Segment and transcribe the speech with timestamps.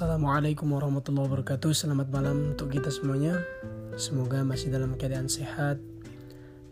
[0.00, 1.76] Assalamualaikum warahmatullahi wabarakatuh.
[1.76, 3.36] Selamat malam untuk kita semuanya.
[4.00, 5.76] Semoga masih dalam keadaan sehat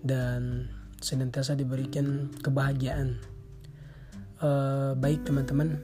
[0.01, 0.65] Dan
[0.97, 3.21] senantiasa diberikan kebahagiaan.
[4.41, 5.77] Uh, Baik teman-teman.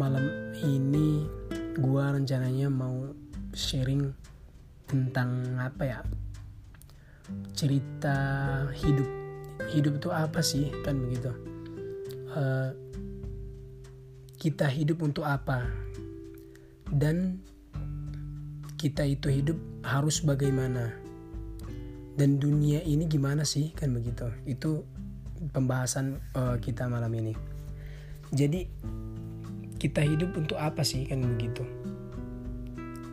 [0.00, 0.24] Malam
[0.56, 1.28] ini
[1.76, 3.12] gua rencananya mau
[3.52, 4.16] sharing
[4.88, 6.00] tentang apa ya?
[7.52, 8.16] Cerita
[8.72, 9.08] hidup.
[9.68, 11.28] Hidup itu apa sih kan begitu?
[12.32, 12.72] Uh,
[14.40, 15.90] Kita hidup untuk apa
[16.90, 17.38] dan
[18.80, 20.94] kita itu hidup harus bagaimana?
[22.16, 23.72] Dan dunia ini gimana sih?
[23.72, 24.28] Kan begitu.
[24.44, 24.84] Itu
[25.54, 27.32] pembahasan uh, kita malam ini.
[28.34, 28.66] Jadi
[29.80, 31.06] kita hidup untuk apa sih?
[31.08, 31.64] Kan begitu.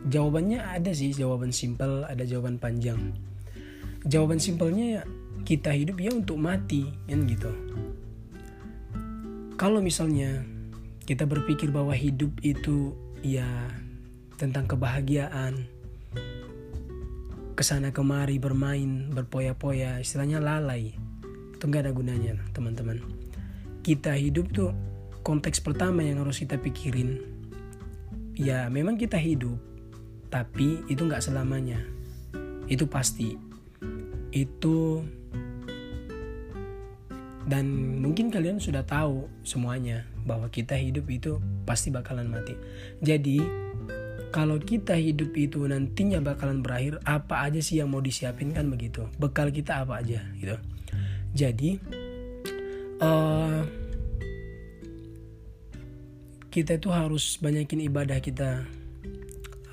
[0.08, 3.12] Jawabannya ada sih jawaban simpel ada jawaban panjang.
[4.08, 5.02] Jawaban simpelnya ya
[5.44, 7.52] kita hidup ya untuk mati kan gitu.
[9.58, 10.46] Kalau misalnya
[11.04, 13.46] kita berpikir bahwa hidup itu ya
[14.38, 15.66] tentang kebahagiaan.
[17.58, 20.94] Ke sana kemari bermain berpoya-poya istilahnya lalai.
[21.58, 23.02] Itu nggak ada gunanya teman-teman.
[23.82, 24.70] Kita hidup tuh
[25.26, 27.18] konteks pertama yang harus kita pikirin.
[28.38, 29.58] Ya memang kita hidup
[30.30, 31.82] tapi itu nggak selamanya.
[32.70, 33.34] Itu pasti.
[34.30, 35.02] Itu
[37.48, 37.64] dan
[38.04, 42.52] mungkin kalian sudah tahu semuanya bahwa kita hidup itu pasti bakalan mati.
[43.00, 43.40] Jadi
[44.28, 49.08] kalau kita hidup itu nantinya bakalan berakhir, apa aja sih yang mau disiapin kan begitu?
[49.16, 50.60] Bekal kita apa aja gitu.
[51.32, 51.80] Jadi
[53.00, 53.64] uh,
[56.52, 58.68] kita itu harus banyakin ibadah kita,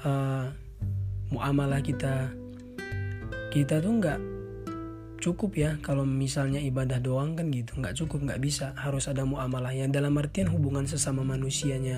[0.08, 0.48] uh,
[1.28, 2.32] muamalah kita.
[3.52, 4.35] Kita tuh nggak
[5.26, 9.74] cukup ya kalau misalnya ibadah doang kan gitu nggak cukup nggak bisa harus ada muamalah
[9.74, 11.98] yang dalam artian hubungan sesama manusianya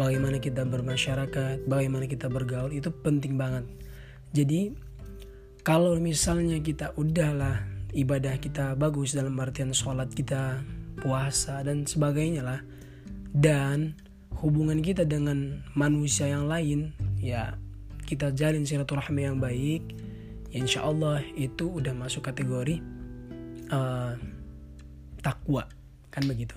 [0.00, 3.68] bagaimana kita bermasyarakat bagaimana kita bergaul itu penting banget.
[4.32, 4.72] Jadi
[5.60, 7.60] kalau misalnya kita udahlah
[7.92, 10.64] ibadah kita bagus dalam artian sholat kita
[11.04, 12.60] puasa dan sebagainya lah
[13.36, 13.92] dan
[14.40, 17.54] hubungan kita dengan manusia yang lain ya
[18.04, 19.82] kita jalin silaturahmi yang baik
[20.54, 22.78] insya Allah itu udah masuk kategori
[23.74, 24.14] uh,
[25.18, 25.66] takwa.
[26.14, 26.54] Kan begitu.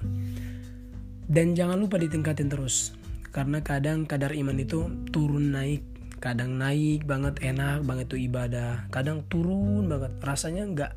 [1.25, 2.94] Dan jangan lupa ditingkatin terus.
[3.34, 5.81] Karena kadang kadar iman itu turun naik.
[6.22, 8.86] Kadang naik banget enak banget tuh ibadah.
[8.94, 10.13] Kadang turun banget.
[10.22, 10.91] Rasanya nggak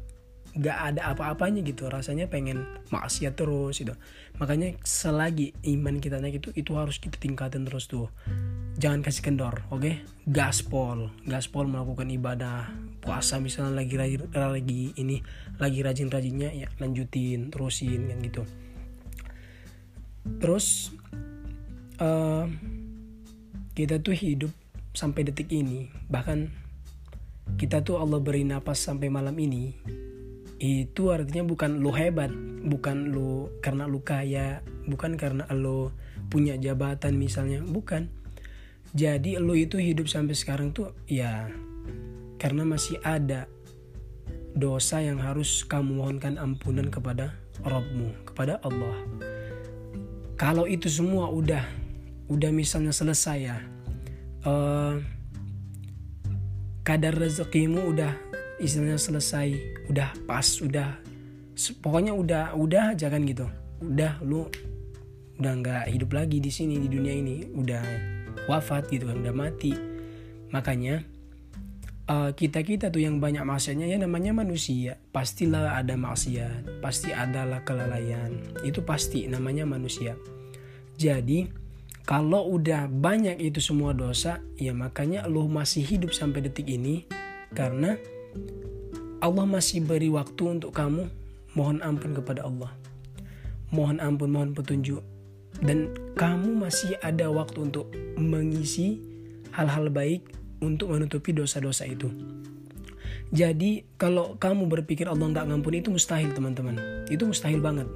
[0.50, 1.88] nggak ada apa-apanya gitu.
[1.88, 3.96] Rasanya pengen maksiat terus gitu.
[4.36, 8.12] Makanya selagi iman kita naik itu itu harus kita tingkatin terus tuh.
[8.80, 9.82] Jangan kasih kendor oke?
[9.82, 9.94] Okay?
[10.30, 11.10] gaspol.
[11.26, 15.24] Gaspol melakukan ibadah puasa misalnya lagi rajin lagi ini
[15.56, 18.42] lagi rajin rajinnya ya lanjutin terusin kan gitu.
[20.40, 20.92] Terus
[21.98, 22.44] uh,
[23.72, 24.52] kita tuh hidup
[24.92, 25.88] sampai detik ini.
[26.12, 26.38] Bahkan
[27.56, 29.74] kita tuh Allah beri napas sampai malam ini
[30.60, 32.28] itu artinya bukan lo hebat
[32.60, 35.96] bukan lo karena lo kaya bukan karena lo
[36.28, 38.12] punya jabatan misalnya bukan.
[38.92, 41.48] Jadi lo itu hidup sampai sekarang tuh ya
[42.40, 43.44] karena masih ada
[44.56, 48.96] dosa yang harus kamu mohonkan ampunan kepada Rabbmu, kepada Allah.
[50.40, 51.62] Kalau itu semua udah
[52.32, 53.58] udah misalnya selesai ya.
[54.40, 55.04] Uh,
[56.80, 58.16] kadar rezekimu udah
[58.56, 59.52] istilahnya selesai,
[59.92, 60.96] udah pas, udah
[61.84, 63.44] pokoknya udah udah aja kan gitu.
[63.84, 64.48] Udah lu
[65.36, 67.84] udah nggak hidup lagi di sini di dunia ini, udah
[68.48, 69.72] wafat gitu kan udah mati
[70.50, 71.06] makanya
[72.10, 74.98] eh, kita kita tuh yang banyak maksiatnya ya namanya manusia.
[75.14, 78.34] Pastilah ada maksiat pasti adalah kelalaian.
[78.66, 80.18] Itu pasti namanya manusia.
[80.98, 81.46] Jadi
[82.02, 87.06] kalau udah banyak itu semua dosa ya makanya lo masih hidup sampai detik ini.
[87.54, 87.94] Karena
[89.20, 91.06] Allah masih beri waktu untuk kamu.
[91.54, 92.70] Mohon ampun kepada Allah.
[93.70, 95.02] Mohon ampun mohon petunjuk.
[95.60, 99.02] Dan kamu masih ada waktu untuk mengisi
[99.50, 102.08] hal-hal baik untuk menutupi dosa-dosa itu.
[103.30, 107.06] Jadi kalau kamu berpikir Allah nggak ngampun itu mustahil teman-teman.
[107.06, 107.86] Itu mustahil banget.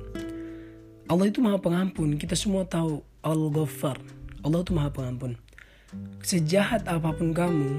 [1.11, 2.17] Allah itu maha pengampun.
[2.17, 3.99] Kita semua tahu Al-Ghaffar.
[4.47, 5.37] Allah itu maha pengampun.
[6.25, 7.71] Sejahat apa pun kamu,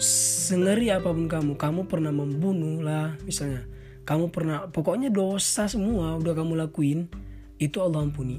[0.00, 3.64] sengeri apa pun kamu, kamu pernah membunuh lah misalnya.
[4.06, 7.10] Kamu pernah, pokoknya dosa semua udah kamu lakuin,
[7.58, 8.38] itu Allah ampuni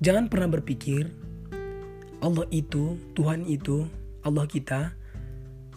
[0.00, 1.10] Jangan pernah berpikir
[2.18, 3.86] Allah itu, Tuhan itu,
[4.26, 4.97] Allah kita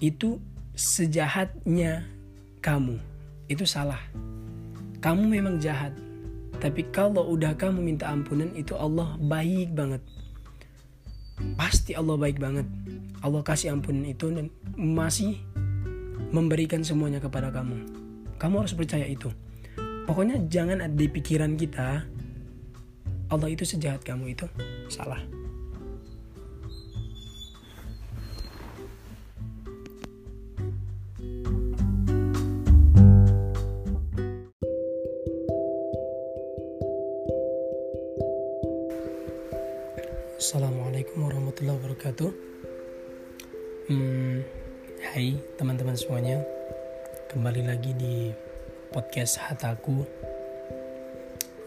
[0.01, 0.41] itu
[0.73, 2.03] sejahatnya
[2.59, 2.97] kamu.
[3.47, 4.01] Itu salah.
[4.99, 5.93] Kamu memang jahat.
[6.57, 10.01] Tapi kalau udah kamu minta ampunan itu Allah baik banget.
[11.57, 12.67] pasti Allah baik banget
[13.21, 15.37] Allah kasih ampun itu dan masih
[16.31, 17.81] memberikan semuanya kepada kamu
[18.37, 19.29] kamu harus percaya itu
[20.05, 22.05] pokoknya jangan ada di pikiran kita
[23.31, 24.45] Allah itu sejahat kamu itu
[24.87, 25.21] salah
[48.91, 50.03] podcast Hataku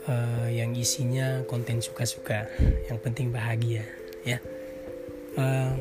[0.06, 2.46] uh, Yang isinya konten suka-suka
[2.86, 3.82] Yang penting bahagia
[4.22, 4.38] ya.
[5.34, 5.72] Uh,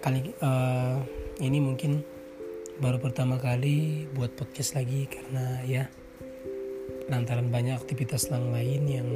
[0.00, 1.02] Kali uh,
[1.42, 2.00] ini mungkin
[2.80, 5.84] baru pertama kali buat podcast lagi Karena ya
[7.10, 9.08] lantaran banyak aktivitas lain yang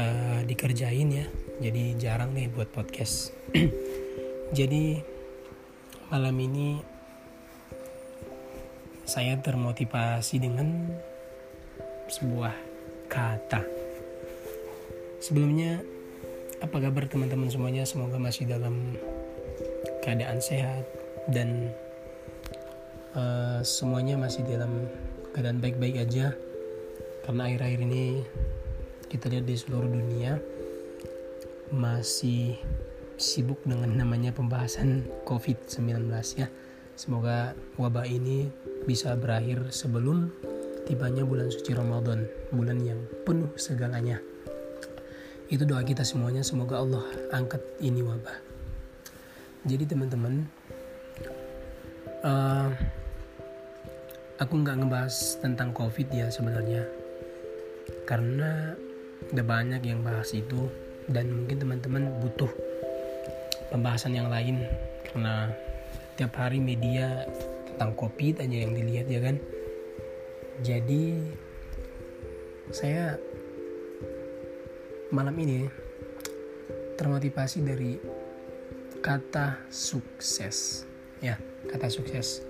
[0.00, 1.26] uh, dikerjain ya.
[1.60, 3.36] Jadi jarang nih buat podcast.
[4.58, 4.96] Jadi
[6.08, 6.91] malam ini
[9.12, 10.88] saya termotivasi dengan
[12.08, 12.56] sebuah
[13.12, 13.60] kata.
[15.20, 15.84] Sebelumnya
[16.64, 17.84] apa kabar teman-teman semuanya?
[17.84, 18.96] Semoga masih dalam
[20.00, 20.88] keadaan sehat
[21.28, 21.76] dan
[23.12, 24.88] uh, semuanya masih dalam
[25.36, 26.32] keadaan baik-baik aja.
[27.28, 28.24] Karena akhir-akhir ini
[29.12, 30.40] kita lihat di seluruh dunia
[31.68, 32.56] masih
[33.20, 36.08] sibuk dengan namanya pembahasan COVID-19
[36.40, 36.48] ya.
[36.96, 40.30] Semoga wabah ini bisa berakhir sebelum
[40.86, 44.18] tibanya bulan suci Ramadan, bulan yang penuh segalanya.
[45.46, 48.38] Itu doa kita semuanya, semoga Allah angkat ini wabah.
[49.62, 50.42] Jadi teman-teman,
[52.26, 52.68] uh,
[54.42, 56.82] aku nggak ngebahas tentang COVID ya sebenarnya,
[58.08, 58.74] karena
[59.30, 60.66] udah banyak yang bahas itu
[61.06, 62.50] dan mungkin teman-teman butuh
[63.70, 64.66] pembahasan yang lain
[65.06, 65.50] karena
[66.18, 67.24] tiap hari media
[67.82, 69.42] tentang covid aja yang dilihat ya kan?
[70.62, 71.18] Jadi
[72.70, 73.18] saya
[75.10, 75.66] malam ini
[76.94, 77.98] termotivasi dari
[79.02, 80.86] kata sukses.
[81.18, 82.46] Ya kata sukses.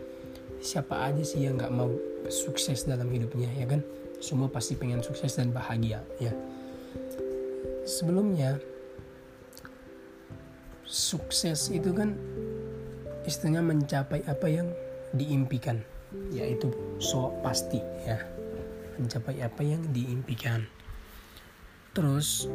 [0.61, 1.89] Siapa aja sih yang nggak mau
[2.29, 3.81] sukses dalam hidupnya ya kan?
[4.21, 6.37] Semua pasti pengen sukses dan bahagia ya.
[7.89, 8.61] Sebelumnya
[10.85, 12.21] sukses itu kan
[13.25, 14.69] istilahnya mencapai apa yang
[15.17, 15.81] diimpikan
[16.33, 16.69] yaitu
[17.01, 18.21] so pasti ya
[19.01, 20.69] mencapai apa yang diimpikan
[21.97, 22.49] terus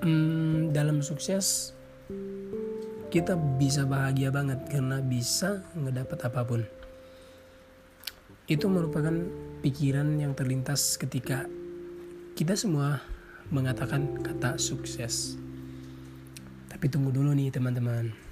[0.00, 1.76] hmm, dalam sukses
[3.12, 6.64] kita bisa bahagia banget karena bisa ngedapat apa pun
[8.48, 9.14] itu merupakan
[9.62, 11.46] pikiran yang terlintas ketika
[12.34, 12.98] kita semua
[13.52, 15.36] mengatakan kata sukses.
[16.66, 18.31] Tapi tunggu dulu nih teman-teman.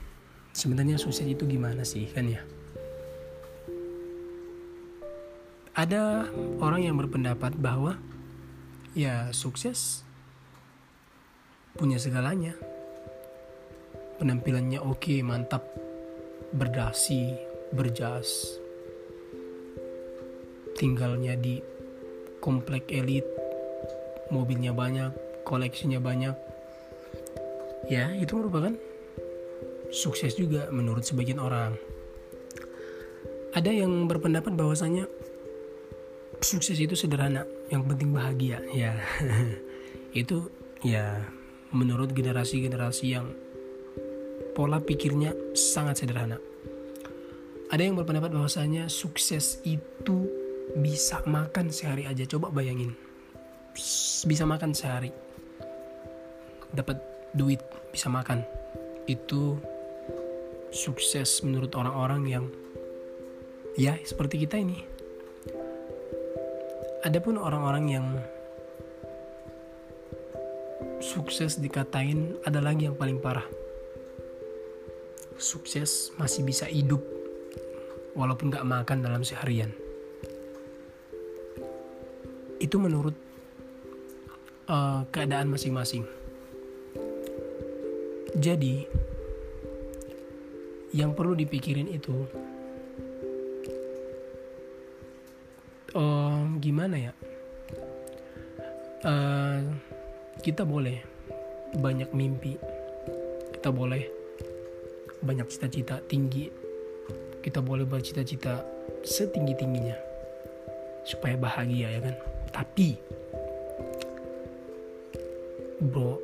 [0.50, 2.42] Sebenarnya sukses itu gimana sih kan ya?
[5.78, 6.26] Ada
[6.58, 7.96] orang yang berpendapat bahwa
[8.92, 10.02] ya sukses
[11.78, 12.52] punya segalanya.
[14.20, 15.64] Penampilannya oke, mantap,
[16.52, 17.32] berdasi,
[17.72, 18.60] berjas.
[20.76, 21.56] Tinggalnya di
[22.44, 23.24] komplek elit
[24.28, 25.12] mobilnya banyak,
[25.48, 26.36] koleksinya banyak.
[27.88, 28.76] Ya, itu merupakan
[29.90, 31.74] sukses juga menurut sebagian orang.
[33.50, 35.10] Ada yang berpendapat bahwasanya
[36.38, 38.62] sukses itu sederhana, yang penting bahagia.
[38.70, 38.94] Ya,
[40.20, 40.50] itu
[40.86, 41.26] ya
[41.74, 43.34] menurut generasi-generasi yang
[44.54, 46.38] pola pikirnya sangat sederhana.
[47.70, 50.26] Ada yang berpendapat bahwasanya sukses itu
[50.78, 52.26] bisa makan sehari aja.
[52.26, 52.94] Coba bayangin,
[54.26, 55.10] bisa makan sehari
[56.70, 57.02] dapat
[57.34, 57.58] duit
[57.90, 58.46] bisa makan
[59.10, 59.58] itu
[60.70, 62.44] sukses menurut orang-orang yang
[63.74, 64.86] ya seperti kita ini.
[67.02, 68.06] Adapun orang-orang yang
[71.00, 73.46] sukses dikatain ada lagi yang paling parah.
[75.40, 77.00] Sukses masih bisa hidup
[78.12, 79.72] walaupun gak makan dalam seharian.
[82.60, 83.16] Itu menurut
[84.68, 86.04] uh, keadaan masing-masing.
[88.36, 88.84] Jadi,
[90.90, 92.26] yang perlu dipikirin itu,
[95.94, 97.12] uh, gimana ya?
[99.00, 99.64] Uh,
[100.44, 101.00] kita boleh
[101.78, 102.58] banyak mimpi,
[103.56, 104.04] kita boleh
[105.22, 106.50] banyak cita-cita tinggi,
[107.40, 108.64] kita boleh bercita-cita
[109.06, 109.96] setinggi tingginya
[111.06, 112.16] supaya bahagia ya kan.
[112.50, 112.98] Tapi
[115.80, 116.20] bro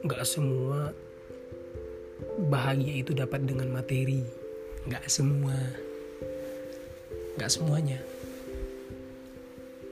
[0.00, 0.88] nggak semua
[2.48, 4.24] bahagia itu dapat dengan materi.
[4.88, 5.56] Nggak semua.
[7.36, 7.98] Nggak semuanya.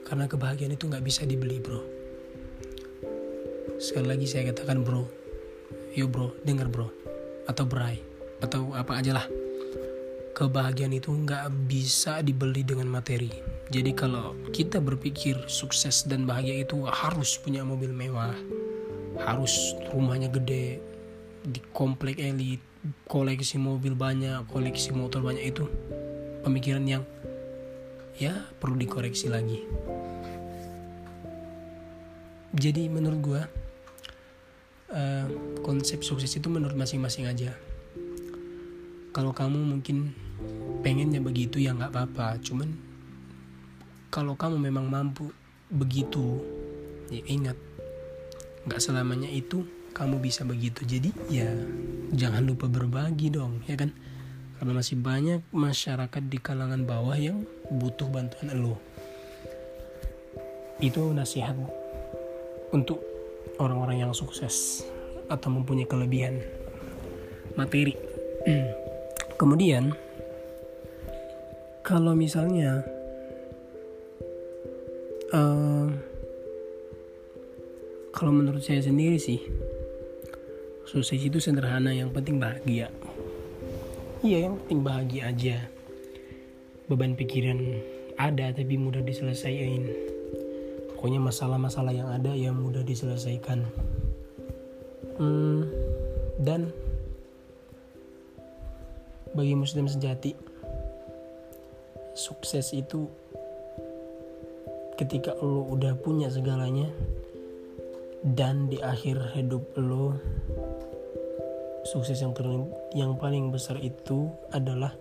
[0.09, 1.81] Karena kebahagiaan itu nggak bisa dibeli bro.
[3.77, 5.05] Sekali lagi saya katakan bro.
[5.93, 6.27] Yuk bro.
[6.41, 6.89] Dengar bro.
[7.45, 8.09] Atau bray
[8.39, 9.27] atau apa aja lah.
[10.35, 13.27] Kebahagiaan itu nggak bisa dibeli dengan materi.
[13.69, 18.33] Jadi kalau kita berpikir sukses dan bahagia itu harus punya mobil mewah.
[19.19, 20.79] Harus rumahnya gede
[21.43, 22.61] di komplek elit
[23.07, 25.67] koleksi mobil banyak koleksi motor banyak itu
[26.43, 27.03] pemikiran yang
[28.19, 29.63] ya perlu dikoreksi lagi.
[32.49, 33.41] Jadi menurut gue
[34.91, 35.27] uh,
[35.63, 37.55] konsep sukses itu menurut masing-masing aja.
[39.15, 40.11] Kalau kamu mungkin
[40.83, 42.39] pengennya begitu ya nggak apa-apa.
[42.43, 42.73] Cuman
[44.09, 45.29] kalau kamu memang mampu
[45.69, 46.41] begitu
[47.13, 47.55] ya ingat
[48.65, 49.63] nggak selamanya itu
[49.99, 50.87] kamu bisa begitu.
[50.87, 51.51] Jadi ya
[52.15, 53.91] jangan lupa berbagi dong ya kan?
[54.55, 58.79] Karena masih banyak masyarakat di kalangan bawah yang butuh bantuan lo.
[60.79, 61.59] Itu nasihat
[62.71, 63.03] untuk
[63.59, 64.87] orang-orang yang sukses
[65.27, 66.39] atau mempunyai kelebihan.
[67.59, 67.91] Materi.
[69.39, 69.91] Kemudian
[71.83, 72.83] kalau misalnya
[75.35, 75.87] uh,
[78.11, 79.39] kalau menurut saya sendiri sih
[80.89, 82.89] sukses itu sederhana yang penting bahagia.
[84.25, 85.57] Iya yang penting bahagia aja.
[86.89, 87.61] Beban pikiran
[88.17, 89.85] ada tapi mudah diselesaikan.
[90.97, 93.69] Pokoknya masalah-masalah yang ada yang mudah diselesaikan.
[95.21, 95.69] Hmm,
[96.41, 96.73] dan
[99.37, 100.33] bagi muslim sejati
[102.17, 103.05] sukses itu
[104.97, 106.89] ketika lo udah punya segalanya
[108.23, 110.15] dan di akhir hidup lo
[111.87, 114.91] sukses yang terling, yang paling besar itu adalah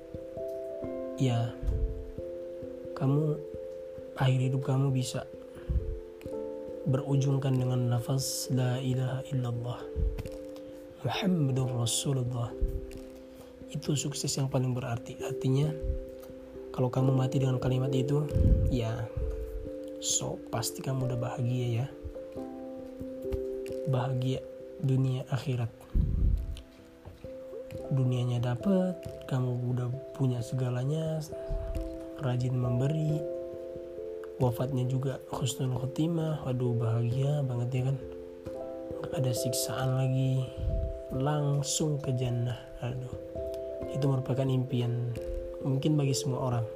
[1.18, 1.50] ya
[2.94, 3.34] kamu
[4.18, 5.26] akhir hidup kamu bisa
[6.88, 9.80] berujungkan dengan nafas la ilaha illallah
[10.98, 12.50] Muhammadur Rasulullah.
[13.70, 15.14] Itu sukses yang paling berarti.
[15.22, 15.70] Artinya
[16.75, 18.26] kalau kamu mati dengan kalimat itu
[18.70, 19.06] ya
[20.02, 21.87] so pasti kamu udah bahagia ya
[23.88, 24.45] bahagia
[24.85, 25.73] dunia akhirat.
[27.88, 31.25] Dunianya dapet kamu udah punya segalanya
[32.21, 33.21] rajin memberi
[34.38, 37.97] wafatnya juga khusnul khotimah waduh bahagia banget ya kan?
[39.09, 40.45] Gak ada siksaan lagi
[41.16, 43.14] langsung ke jannah aduh.
[43.88, 45.16] Itu merupakan impian
[45.64, 46.66] mungkin bagi semua orang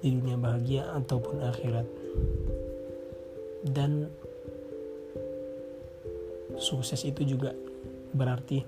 [0.00, 1.86] di dunia bahagia ataupun akhirat.
[3.60, 4.08] Dan
[6.60, 7.56] sukses itu juga
[8.12, 8.62] berarti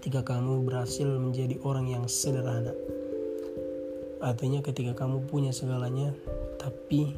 [0.00, 2.72] ketika kamu berhasil menjadi orang yang sederhana.
[4.24, 6.16] Artinya ketika kamu punya segalanya
[6.56, 7.12] tapi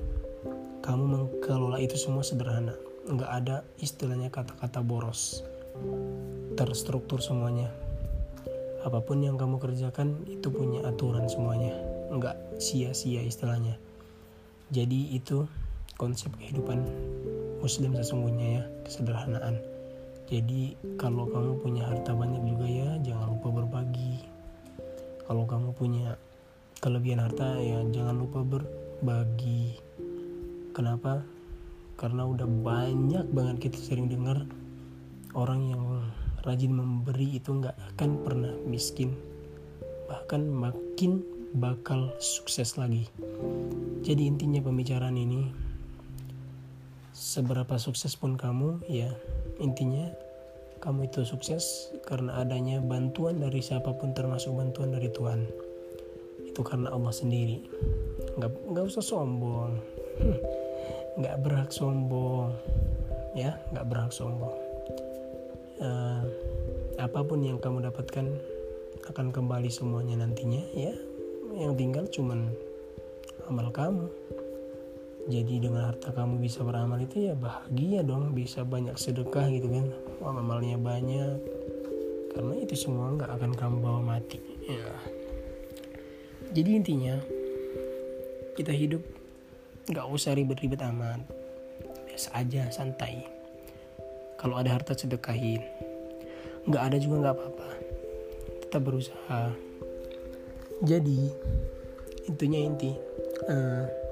[0.83, 2.75] kamu mengelola itu semua sederhana.
[3.07, 5.47] Nggak ada istilahnya kata-kata boros.
[6.59, 7.71] Terstruktur semuanya.
[8.83, 11.77] Apa pun yang kamu kerjakan itu punya aturan semuanya.
[12.11, 13.79] Nggak sia-sia istilahnya.
[14.75, 15.49] Jadi itu
[15.97, 16.85] konsep kehidupan
[17.59, 19.59] muslim sesungguhnya ya kesederhanaan.
[20.29, 24.15] Jadi kalau kamu punya harta banyak juga ya jangan lupa berbagi.
[25.25, 26.17] Kalau kamu punya
[26.79, 29.81] kelebihan harta ya jangan lupa berbagi.
[30.77, 31.25] Kenapa?
[31.99, 34.47] Karena udah banyak banget kita sering dengar
[35.35, 35.83] orang yang
[36.47, 39.17] rajin memberi itu nggak akan pernah miskin.
[40.07, 41.25] Bahkan makin
[41.57, 43.09] bakal sukses lagi.
[44.05, 45.68] Jadi intinya pembicaraan ini
[47.19, 49.11] seberapa sukses pun kamu ya
[49.59, 50.07] intinya
[50.79, 55.43] kamu itu sukses karena adanya bantuan dari siapa pun termasuk bantuan dari Tuhan.
[56.47, 57.67] Itu karena Allah sendiri.
[58.39, 59.75] Nggak nggak usah sombong.
[61.19, 62.55] Nggak berhak sombong
[63.35, 64.55] ya nggak berhak sombong.
[65.83, 66.23] Uh,
[67.03, 68.27] apa pun yang kamu dapatkan
[69.11, 70.95] akan kembali semuanya nantinya ya.
[71.59, 72.55] Yang tinggal cuman
[73.51, 74.07] amal kamu
[75.29, 79.87] jadi dengan harta kamu bisa beramal itu ya bahagia dong bisa banyak sedekah gitu kan.
[80.25, 81.37] Wah, amalnya banyak.
[82.33, 84.41] Karena itu semua nggak akan kamu bawa mati.
[84.65, 84.89] Ya.
[86.49, 87.21] Jadi intinya
[88.57, 89.05] kita hidup
[89.93, 91.21] nggak usah ribet-ribet amat.
[92.09, 93.29] Biasa aja santai.
[94.41, 95.61] Kalau ada harta sedekahin.
[96.65, 97.69] Nggak ada juga nggak apa-apa.
[98.65, 99.53] Tetap berusaha.
[100.89, 101.21] Jadi
[102.33, 102.97] intinya inti
[103.45, 104.08] uh,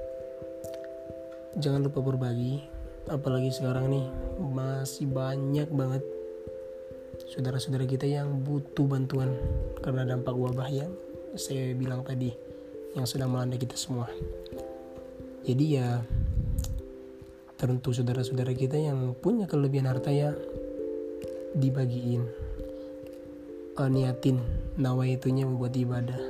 [1.57, 2.61] jangan lupa berbagi
[3.09, 4.05] apalagi sekarang nih
[4.37, 6.03] masih banyak banget
[7.33, 9.33] saudara-saudara kita yang butuh bantuan
[9.81, 10.91] karena dampak wabah yang
[11.33, 12.33] saya bilang tadi
[12.93, 14.09] yang sedang melanda kita semua.
[15.45, 16.01] Jadi ya
[17.57, 20.33] tentu saudara-saudara kita yang punya kelebihan harta ya
[21.57, 22.21] dibagiin
[23.81, 24.37] uh, niatin
[24.77, 26.21] nawa itunya membuat ibadah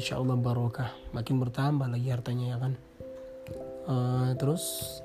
[0.00, 2.72] insya Allah barokah makin bertambah lagi hartanya ya kan
[3.86, 4.98] uh, terus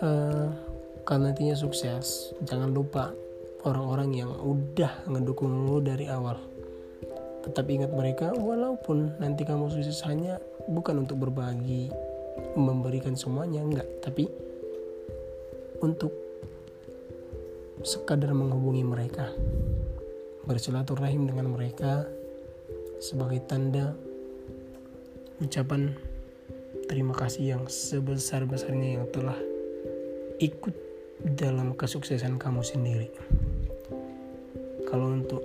[0.00, 0.48] uh,
[1.04, 3.12] kalau nantinya sukses jangan lupa
[3.64, 6.40] orang-orang yang udah ngedukung lu dari awal.
[7.40, 10.36] Tetap ingat mereka walaupun nanti kamu sukses hanya
[10.68, 11.88] bukan untuk berbagi
[12.56, 13.88] memberikan semuanya enggak.
[14.04, 14.28] Tapi
[15.80, 16.12] untuk
[17.80, 19.32] sekadar menghubungi mereka
[20.44, 22.04] bersilaturahim dengan mereka
[23.00, 23.96] sebagai tanda
[25.40, 25.96] ucapan
[26.86, 29.38] terima kasih yang sebesar-besarnya yang telah
[30.40, 30.74] ikut
[31.22, 33.08] dalam kesuksesan kamu sendiri.
[34.88, 35.44] Kalau untuk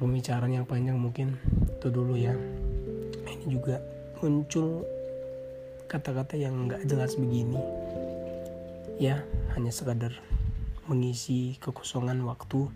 [0.00, 1.36] pembicaraan yang panjang mungkin
[1.76, 2.32] itu dulu ya.
[3.28, 3.78] Ini juga
[4.24, 4.84] muncul
[5.88, 7.60] kata-kata yang nggak jelas begini.
[9.00, 9.24] Ya,
[9.56, 10.12] hanya sekadar
[10.88, 12.68] mengisi kekosongan waktu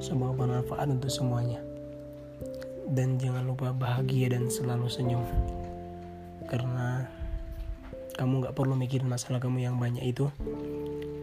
[0.00, 1.60] sebuah bermanfaat untuk semuanya.
[2.88, 5.22] Dan jangan lupa bahagia dan selalu senyum.
[6.48, 7.04] Karena
[8.18, 10.32] kamu nggak perlu mikirin masalah kamu yang banyak itu.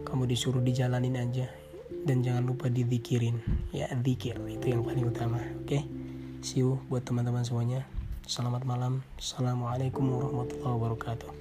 [0.06, 1.50] Kamu disuruh dijalanin aja
[2.06, 3.42] dan jangan lupa dizikirin.
[3.74, 5.68] Ya zikir itu yang paling utama oke?
[5.68, 5.82] Okay?
[6.40, 7.82] see you buat teman-teman semuanya.
[8.24, 9.02] Selamat malam.
[9.18, 11.35] Assalamualaikum warahmatullahi wabarakatuh